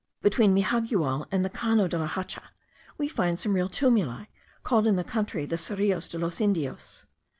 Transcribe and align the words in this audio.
Between 0.23 0.55
Mijagual 0.55 1.27
and 1.31 1.45
the 1.45 1.49
Cano 1.51 1.87
de 1.87 1.95
la 1.95 2.07
Hacha, 2.07 2.41
we 2.97 3.07
find 3.07 3.37
some 3.37 3.53
real 3.53 3.69
tumuli, 3.69 4.29
called 4.63 4.87
in 4.87 4.95
the 4.95 5.03
country 5.03 5.45
the 5.45 5.57
Serillos 5.57 6.09
de 6.09 6.17
los 6.17 6.41
Indios. 6.41 7.05